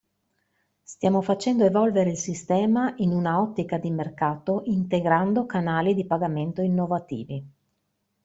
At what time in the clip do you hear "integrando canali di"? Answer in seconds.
4.65-6.07